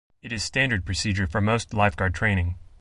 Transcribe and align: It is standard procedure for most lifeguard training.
It 0.23 0.31
is 0.33 0.41
standard 0.43 0.83
procedure 0.83 1.27
for 1.27 1.41
most 1.41 1.75
lifeguard 1.75 2.15
training. 2.15 2.55